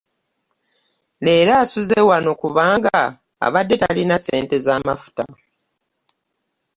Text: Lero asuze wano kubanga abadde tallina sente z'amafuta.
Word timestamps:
Lero 1.25 1.51
asuze 1.63 1.97
wano 2.09 2.31
kubanga 2.41 2.95
abadde 3.45 3.75
tallina 3.81 4.15
sente 4.25 4.55
z'amafuta. 4.65 5.23